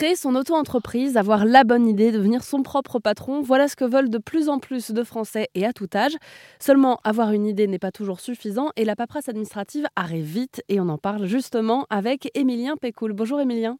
Créer 0.00 0.16
son 0.16 0.34
auto-entreprise, 0.34 1.18
avoir 1.18 1.44
la 1.44 1.62
bonne 1.62 1.86
idée, 1.86 2.10
devenir 2.10 2.42
son 2.42 2.62
propre 2.62 2.98
patron, 2.98 3.42
voilà 3.42 3.68
ce 3.68 3.76
que 3.76 3.84
veulent 3.84 4.08
de 4.08 4.16
plus 4.16 4.48
en 4.48 4.58
plus 4.58 4.92
de 4.92 5.04
Français 5.04 5.48
et 5.54 5.66
à 5.66 5.74
tout 5.74 5.90
âge. 5.94 6.14
Seulement, 6.58 7.00
avoir 7.04 7.32
une 7.32 7.44
idée 7.44 7.66
n'est 7.66 7.78
pas 7.78 7.92
toujours 7.92 8.18
suffisant 8.18 8.70
et 8.76 8.86
la 8.86 8.96
paperasse 8.96 9.28
administrative 9.28 9.86
arrive 9.96 10.24
vite 10.24 10.62
et 10.70 10.80
on 10.80 10.88
en 10.88 10.96
parle 10.96 11.26
justement 11.26 11.86
avec 11.90 12.30
Émilien 12.32 12.78
Pécoul. 12.78 13.12
Bonjour 13.12 13.42
Émilien. 13.42 13.76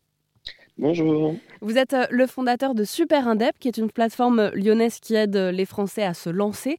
Bonjour. 0.77 1.37
Vous 1.62 1.79
êtes 1.79 1.95
euh, 1.95 2.04
le 2.11 2.27
fondateur 2.27 2.75
de 2.75 2.84
Super 2.84 3.27
Indep, 3.27 3.59
qui 3.59 3.68
est 3.68 3.79
une 3.79 3.91
plateforme 3.91 4.50
lyonnaise 4.52 5.00
qui 5.00 5.14
aide 5.14 5.37
euh, 5.37 5.50
les 5.50 5.64
Français 5.64 6.02
à 6.02 6.12
se 6.12 6.29
lancer. 6.29 6.77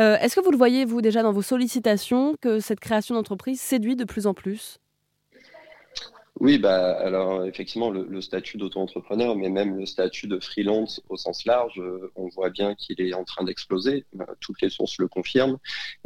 Euh, 0.00 0.16
est-ce 0.16 0.34
que 0.34 0.44
vous 0.44 0.50
le 0.50 0.58
voyez, 0.58 0.84
vous, 0.84 1.00
déjà 1.00 1.22
dans 1.22 1.32
vos 1.32 1.42
sollicitations, 1.42 2.34
que 2.40 2.58
cette 2.58 2.80
création 2.80 3.14
d'entreprise 3.14 3.60
séduit 3.60 3.94
de 3.94 4.02
plus 4.02 4.26
en 4.26 4.34
plus? 4.34 4.80
Oui, 6.40 6.58
bah, 6.58 6.98
alors 6.98 7.44
effectivement, 7.44 7.90
le, 7.90 8.20
statut 8.20 8.56
d'auto-entrepreneur, 8.56 9.36
mais 9.36 9.48
même 9.48 9.76
le 9.76 9.86
statut 9.86 10.26
de 10.26 10.40
freelance 10.40 11.02
au 11.08 11.16
sens 11.16 11.44
large, 11.44 11.80
on 12.16 12.28
voit 12.28 12.50
bien 12.50 12.74
qu'il 12.74 13.00
est 13.00 13.14
en 13.14 13.24
train 13.24 13.44
d'exploser. 13.44 14.04
Toutes 14.40 14.60
les 14.62 14.70
sources 14.70 14.98
le 14.98 15.06
confirment. 15.08 15.58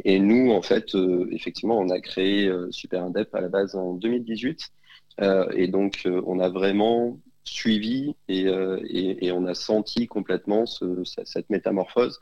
Et 0.03 0.19
nous, 0.19 0.51
en 0.51 0.61
fait, 0.61 0.95
effectivement, 1.31 1.79
on 1.79 1.89
a 1.89 1.99
créé 2.01 2.51
Super 2.71 3.03
Indep 3.03 3.33
à 3.33 3.41
la 3.41 3.49
base 3.49 3.75
en 3.75 3.93
2018. 3.93 4.59
et 5.55 5.67
donc, 5.67 6.03
on 6.05 6.39
a 6.39 6.49
vraiment 6.49 7.17
suivi 7.45 8.15
euh, 8.29 8.79
et, 8.89 9.31
on 9.31 9.45
a 9.45 9.53
senti 9.53 10.07
complètement 10.07 10.65
ce, 10.65 11.03
cette 11.03 11.49
métamorphose, 11.49 12.19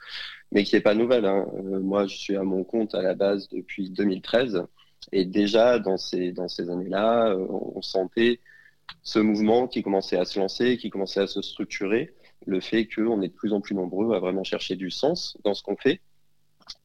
mais 0.52 0.64
qui 0.64 0.76
n'est 0.76 0.82
pas 0.82 0.94
nouvelle. 0.94 1.26
Hein. 1.26 1.48
Euh, 1.56 1.80
moi, 1.80 2.06
je 2.06 2.16
suis 2.16 2.36
à 2.36 2.44
mon 2.44 2.64
compte 2.64 2.94
à 2.94 3.02
la 3.02 3.16
base 3.16 3.48
depuis 3.50 3.90
2013 3.90 4.64
et 5.12 5.26
déjà 5.26 5.80
dans 5.80 5.98
ces, 5.98 6.32
dans 6.32 6.48
ces 6.48 6.70
années-là, 6.70 7.30
euh, 7.30 7.46
on 7.50 7.82
sentait 7.82 8.40
ce 9.02 9.20
mouvement 9.20 9.68
qui 9.68 9.84
commençait 9.84 10.18
à 10.18 10.26
se 10.26 10.40
lancer, 10.40 10.78
qui 10.78 10.90
commençait 10.90 11.22
à 11.22 11.28
se 11.28 11.42
structurer, 11.42 12.14
le 12.46 12.60
fait 12.60 12.88
qu'on 12.88 13.22
est 13.22 13.30
de 13.30 13.34
plus 13.34 13.54
en 13.54 13.62
plus 13.62 13.76
nombreux 13.76 14.16
à 14.16 14.20
vraiment 14.20 14.44
chercher 14.44 14.76
du 14.76 14.92
sens 14.92 15.38
dans 15.44 15.54
ce 15.54 15.64
qu'on 15.64 15.78
fait 15.78 16.02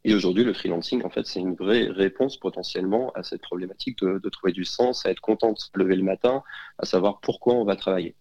et 0.04 0.14
aujourd'hui, 0.14 0.44
le 0.44 0.52
freelancing, 0.52 1.02
en 1.04 1.10
fait, 1.10 1.26
c'est 1.26 1.40
une 1.40 1.54
vraie 1.54 1.84
réponse 1.84 2.36
potentiellement 2.36 3.10
à 3.12 3.22
cette 3.22 3.42
problématique 3.42 3.98
de, 4.00 4.28
trouver 4.28 4.52
du 4.52 4.64
sens, 4.64 5.04
à 5.06 5.10
être 5.10 5.20
content 5.20 5.52
de 5.52 5.58
se 5.58 5.68
lever 5.74 5.96
le 5.96 6.02
matin, 6.02 6.42
à 6.78 6.86
savoir 6.86 7.20
pourquoi 7.20 7.54
on 7.54 7.64
va 7.64 7.76
travailler. 7.76 8.14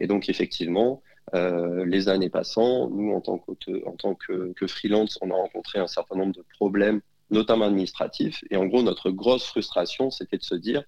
Et 0.00 0.06
donc, 0.06 0.28
effectivement, 0.28 1.02
euh, 1.34 1.84
les 1.84 2.08
années 2.08 2.30
passant, 2.30 2.90
nous, 2.90 3.12
en 3.12 3.20
tant, 3.20 3.44
en 3.86 3.92
tant 3.92 4.14
que, 4.14 4.52
que, 4.52 4.66
freelance, 4.66 5.18
on 5.22 5.30
a 5.30 5.34
rencontré 5.34 5.78
un 5.78 5.86
certain 5.86 6.16
nombre 6.16 6.34
de 6.34 6.44
problèmes, 6.54 7.00
notamment 7.30 7.66
administratifs. 7.66 8.42
Et 8.50 8.56
en 8.56 8.66
gros, 8.66 8.82
notre 8.82 9.10
grosse 9.10 9.44
frustration, 9.44 10.10
c'était 10.10 10.38
de 10.38 10.42
se 10.42 10.54
dire, 10.54 10.82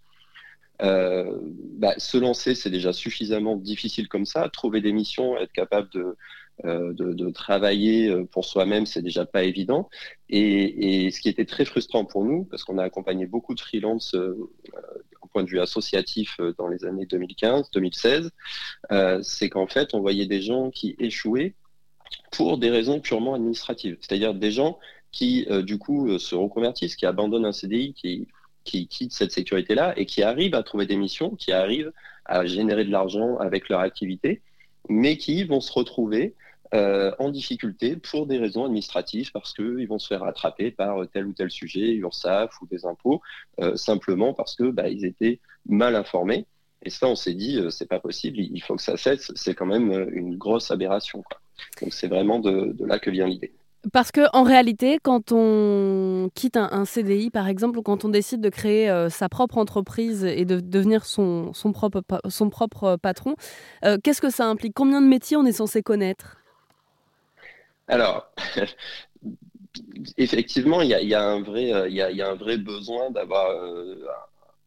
euh, 0.82 1.38
bah, 1.78 1.94
se 1.98 2.16
lancer, 2.18 2.54
c'est 2.54 2.70
déjà 2.70 2.92
suffisamment 2.92 3.56
difficile 3.56 4.08
comme 4.08 4.26
ça. 4.26 4.48
Trouver 4.48 4.80
des 4.80 4.92
missions, 4.92 5.36
être 5.38 5.52
capable 5.52 5.88
de, 5.90 6.16
euh, 6.64 6.92
de, 6.92 7.30
travailler 7.30 8.08
euh, 8.08 8.24
pour 8.24 8.44
soi-même, 8.44 8.86
c'est 8.86 9.02
déjà 9.02 9.24
pas 9.24 9.42
évident. 9.42 9.88
Et, 10.28 11.10
ce 11.10 11.20
qui 11.20 11.28
était 11.28 11.46
très 11.46 11.64
frustrant 11.64 12.04
pour 12.04 12.24
nous, 12.24 12.44
parce 12.44 12.62
qu'on 12.62 12.78
a 12.78 12.84
accompagné 12.84 13.26
beaucoup 13.26 13.54
de 13.54 13.60
freelance 13.60 14.14
euh, 14.14 14.36
au 15.22 15.26
point 15.26 15.42
de 15.42 15.48
vue 15.48 15.60
associatif 15.60 16.38
dans 16.58 16.68
les 16.68 16.84
années 16.84 17.06
2015-2016, 17.06 18.30
c'est 19.22 19.48
qu'en 19.48 19.66
fait, 19.66 19.94
on 19.94 20.00
voyait 20.00 20.26
des 20.26 20.42
gens 20.42 20.70
qui 20.70 20.94
échouaient 20.98 21.54
pour 22.30 22.58
des 22.58 22.70
raisons 22.70 23.00
purement 23.00 23.34
administratives. 23.34 23.96
C'est-à-dire 24.00 24.34
des 24.34 24.52
gens 24.52 24.78
qui, 25.12 25.46
du 25.62 25.78
coup, 25.78 26.18
se 26.18 26.34
reconvertissent, 26.34 26.96
qui 26.96 27.06
abandonnent 27.06 27.44
un 27.44 27.52
CDI, 27.52 27.92
qui, 27.94 28.26
qui 28.64 28.88
quittent 28.88 29.12
cette 29.12 29.32
sécurité-là 29.32 29.94
et 29.96 30.06
qui 30.06 30.22
arrivent 30.22 30.54
à 30.54 30.62
trouver 30.62 30.86
des 30.86 30.96
missions, 30.96 31.30
qui 31.30 31.52
arrivent 31.52 31.92
à 32.24 32.46
générer 32.46 32.84
de 32.84 32.90
l'argent 32.90 33.36
avec 33.36 33.68
leur 33.68 33.80
activité, 33.80 34.42
mais 34.88 35.16
qui 35.16 35.44
vont 35.44 35.60
se 35.60 35.72
retrouver 35.72 36.34
euh, 36.74 37.12
en 37.18 37.30
difficulté 37.30 37.96
pour 37.96 38.26
des 38.26 38.38
raisons 38.38 38.64
administratives, 38.64 39.30
parce 39.32 39.52
qu'ils 39.52 39.86
vont 39.86 39.98
se 39.98 40.06
faire 40.06 40.22
attraper 40.22 40.70
par 40.70 41.06
tel 41.12 41.26
ou 41.26 41.32
tel 41.32 41.50
sujet, 41.50 41.92
URSAF 41.92 42.60
ou 42.62 42.66
des 42.66 42.86
impôts, 42.86 43.20
euh, 43.60 43.76
simplement 43.76 44.32
parce 44.32 44.56
que 44.56 44.70
bah, 44.70 44.88
ils 44.88 45.04
étaient 45.04 45.40
mal 45.66 45.96
informés. 45.96 46.46
Et 46.84 46.90
ça, 46.90 47.06
on 47.06 47.14
s'est 47.14 47.34
dit, 47.34 47.58
euh, 47.58 47.70
c'est 47.70 47.86
pas 47.88 48.00
possible, 48.00 48.38
il 48.40 48.62
faut 48.62 48.74
que 48.74 48.82
ça 48.82 48.96
cesse. 48.96 49.30
C'est 49.34 49.54
quand 49.54 49.66
même 49.66 50.08
une 50.12 50.36
grosse 50.36 50.70
aberration. 50.70 51.22
Quoi. 51.22 51.40
Donc 51.82 51.92
c'est 51.92 52.08
vraiment 52.08 52.38
de, 52.38 52.74
là 52.86 52.98
que 52.98 53.10
vient 53.10 53.26
l'idée. 53.26 53.52
Parce 53.92 54.12
que 54.12 54.20
en 54.32 54.44
réalité, 54.44 54.98
quand 55.02 55.32
on 55.32 56.30
quitte 56.34 56.56
un, 56.56 56.84
CDI, 56.84 57.30
par 57.30 57.48
exemple, 57.48 57.78
ou 57.78 57.82
quand 57.82 58.04
on 58.04 58.08
décide 58.08 58.40
de 58.40 58.48
créer 58.48 59.08
sa 59.10 59.28
propre 59.28 59.58
entreprise 59.58 60.24
et 60.24 60.44
de 60.44 60.60
devenir 60.60 61.04
son, 61.04 61.52
son, 61.52 61.72
propre, 61.72 62.04
son 62.28 62.48
propre 62.48 62.96
patron, 62.96 63.34
qu'est-ce 64.04 64.20
que 64.20 64.30
ça 64.30 64.46
implique? 64.46 64.74
Combien 64.74 65.00
de 65.00 65.08
métiers 65.08 65.36
on 65.36 65.44
est 65.44 65.52
censé 65.52 65.82
connaître? 65.82 66.36
Alors, 67.88 68.32
effectivement, 70.16 70.82
il 70.82 70.90
y 70.90 70.94
euh, 70.94 71.00
y 71.00 71.14
a, 71.14 72.28
un 72.30 72.34
vrai 72.34 72.56
besoin 72.58 73.10
d'avoir 73.10 73.50
euh, 73.50 74.04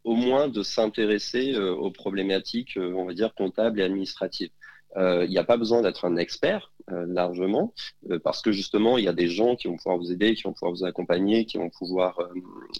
au 0.04 0.16
moins 0.16 0.48
de 0.48 0.64
s'intéresser 0.64 1.54
euh, 1.54 1.74
aux 1.74 1.92
problématiques, 1.92 2.78
on 2.78 3.06
va 3.06 3.14
dire, 3.14 3.34
comptables 3.34 3.80
et 3.80 3.84
administratives. 3.84 4.52
Il 4.97 5.29
n'y 5.29 5.38
a 5.38 5.44
pas 5.44 5.57
besoin 5.57 5.81
d'être 5.81 6.06
un 6.06 6.17
expert 6.17 6.72
largement, 6.88 7.73
parce 8.23 8.41
que 8.41 8.51
justement, 8.51 8.97
il 8.97 9.03
y 9.03 9.07
a 9.07 9.13
des 9.13 9.28
gens 9.28 9.56
qui 9.56 9.67
vont 9.67 9.75
pouvoir 9.75 9.97
vous 9.97 10.11
aider, 10.11 10.35
qui 10.35 10.44
vont 10.44 10.53
pouvoir 10.53 10.72
vous 10.72 10.85
accompagner, 10.85 11.45
qui 11.45 11.57
vont 11.57 11.69
pouvoir, 11.69 12.19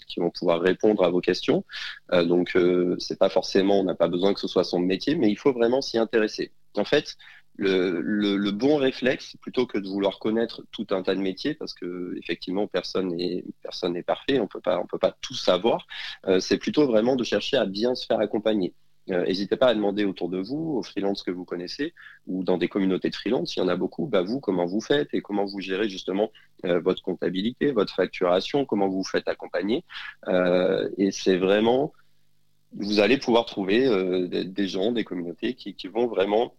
qui 0.06 0.20
vont 0.20 0.30
pouvoir 0.30 0.60
répondre 0.60 1.04
à 1.04 1.10
vos 1.10 1.20
questions. 1.20 1.64
donc, 2.12 2.56
c'est 2.98 3.18
pas 3.18 3.28
forcément, 3.28 3.80
on 3.80 3.84
n'a 3.84 3.94
pas 3.94 4.08
besoin 4.08 4.32
que 4.32 4.40
ce 4.40 4.48
soit 4.48 4.64
son 4.64 4.78
métier, 4.78 5.14
mais 5.14 5.30
il 5.30 5.36
faut 5.36 5.52
vraiment 5.52 5.82
s'y 5.82 5.98
intéresser. 5.98 6.52
En 6.76 6.84
fait, 6.84 7.16
le, 7.58 8.50
bon 8.50 8.76
réflexe, 8.76 9.36
plutôt 9.40 9.66
que 9.66 9.78
de 9.78 9.88
vouloir 9.88 10.18
connaître 10.18 10.62
tout 10.72 10.86
un 10.90 11.02
tas 11.02 11.14
de 11.14 11.20
métiers, 11.20 11.54
parce 11.54 11.74
que 11.74 12.16
effectivement 12.18 12.66
personne 12.66 13.08
n'est 13.16 13.44
personne 13.62 14.00
parfait, 14.02 14.38
on 14.40 14.46
peut 14.46 14.60
pas 14.60 14.78
on 14.80 14.86
peut 14.86 14.98
pas 14.98 15.16
tout 15.20 15.34
savoir. 15.34 15.86
Euh, 16.26 16.40
c'est 16.40 16.58
plutôt 16.58 16.86
vraiment 16.86 17.16
de 17.16 17.24
chercher 17.24 17.56
à 17.56 17.66
bien 17.66 17.94
se 17.94 18.06
faire 18.06 18.20
accompagner. 18.20 18.74
Euh, 19.10 19.24
n'hésitez 19.24 19.56
pas 19.56 19.68
à 19.68 19.74
demander 19.74 20.04
autour 20.04 20.28
de 20.28 20.38
vous, 20.38 20.76
aux 20.78 20.82
freelances 20.82 21.22
que 21.22 21.30
vous 21.30 21.44
connaissez, 21.44 21.94
ou 22.26 22.42
dans 22.44 22.58
des 22.58 22.68
communautés 22.68 23.10
de 23.10 23.14
freelance, 23.14 23.56
il 23.56 23.60
y 23.60 23.62
en 23.62 23.68
a 23.68 23.76
beaucoup, 23.76 24.06
bah 24.06 24.22
vous, 24.22 24.40
comment 24.40 24.66
vous 24.66 24.80
faites 24.80 25.08
et 25.12 25.20
comment 25.20 25.44
vous 25.44 25.60
gérez 25.60 25.88
justement 25.88 26.30
euh, 26.64 26.80
votre 26.80 27.02
comptabilité, 27.02 27.72
votre 27.72 27.94
facturation, 27.94 28.64
comment 28.64 28.88
vous 28.88 28.98
vous 28.98 29.04
faites 29.04 29.28
accompagner. 29.28 29.84
et 30.98 31.10
c'est 31.12 31.36
vraiment, 31.36 31.92
vous 32.72 33.00
allez 33.00 33.18
pouvoir 33.18 33.44
trouver 33.44 33.88
des, 34.28 34.66
gens, 34.66 34.92
des 34.92 35.04
communautés 35.04 35.54
qui 35.54 35.88
vont 35.88 36.06
vraiment 36.06 36.54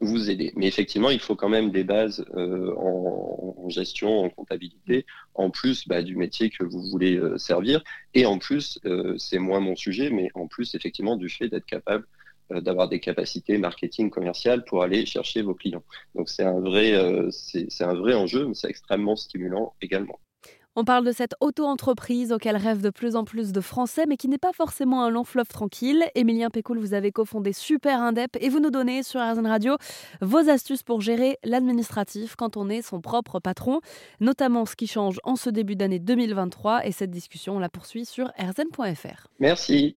vous 0.00 0.30
aider. 0.30 0.52
Mais 0.56 0.66
effectivement, 0.66 1.10
il 1.10 1.20
faut 1.20 1.36
quand 1.36 1.48
même 1.48 1.70
des 1.70 1.84
bases 1.84 2.24
euh, 2.34 2.74
en, 2.76 3.68
gestion, 3.68 4.20
en 4.20 4.30
comptabilité, 4.30 5.06
en 5.34 5.50
plus 5.50 5.88
bah, 5.88 6.02
du 6.02 6.16
métier 6.16 6.50
que 6.50 6.64
vous 6.64 6.82
voulez 6.90 7.16
euh, 7.16 7.38
servir. 7.38 7.82
Et 8.14 8.26
en 8.26 8.38
plus, 8.38 8.78
euh, 8.84 9.16
c'est 9.18 9.38
moins 9.38 9.60
mon 9.60 9.76
sujet, 9.76 10.10
mais 10.10 10.30
en 10.34 10.46
plus, 10.46 10.74
effectivement, 10.74 11.16
du 11.16 11.28
fait 11.28 11.48
d'être 11.48 11.66
capable 11.66 12.06
d'avoir 12.50 12.90
des 12.90 13.00
capacités 13.00 13.56
marketing 13.56 14.10
commerciales 14.10 14.66
pour 14.66 14.82
aller 14.82 15.06
chercher 15.06 15.40
vos 15.40 15.54
clients. 15.54 15.82
Donc 16.14 16.28
c'est 16.28 16.42
un 16.42 16.60
vrai, 16.60 16.92
c'est 17.30 17.80
un 17.80 17.94
vrai 17.94 18.12
enjeu, 18.12 18.46
mais 18.46 18.52
c'est 18.52 18.68
extrêmement 18.68 19.16
stimulant 19.16 19.72
également. 19.80 20.20
On 20.76 20.84
parle 20.84 21.04
de 21.04 21.12
cette 21.12 21.36
auto-entreprise 21.40 22.32
auquel 22.32 22.56
rêvent 22.56 22.82
de 22.82 22.90
plus 22.90 23.14
en 23.14 23.24
plus 23.24 23.52
de 23.52 23.60
Français, 23.60 24.06
mais 24.08 24.16
qui 24.16 24.26
n'est 24.26 24.38
pas 24.38 24.52
forcément 24.52 25.04
un 25.04 25.10
long 25.10 25.22
fleuve 25.22 25.46
tranquille. 25.46 26.04
Émilien 26.16 26.50
Pécoul, 26.50 26.78
vous 26.80 26.94
avez 26.94 27.12
cofondé 27.12 27.52
Super 27.52 28.00
Indep 28.00 28.36
et 28.40 28.48
vous 28.48 28.58
nous 28.58 28.72
donnez 28.72 29.04
sur 29.04 29.20
RZN 29.20 29.46
Radio 29.46 29.76
vos 30.20 30.48
astuces 30.48 30.82
pour 30.82 31.00
gérer 31.00 31.38
l'administratif 31.44 32.34
quand 32.34 32.56
on 32.56 32.68
est 32.68 32.82
son 32.82 33.00
propre 33.00 33.38
patron, 33.38 33.80
notamment 34.18 34.66
ce 34.66 34.74
qui 34.74 34.88
change 34.88 35.20
en 35.22 35.36
ce 35.36 35.48
début 35.48 35.76
d'année 35.76 36.00
2023. 36.00 36.86
Et 36.86 36.90
cette 36.92 37.12
discussion, 37.12 37.56
on 37.56 37.60
la 37.60 37.68
poursuit 37.68 38.04
sur 38.04 38.32
rzn.fr. 38.36 39.28
Merci. 39.38 39.96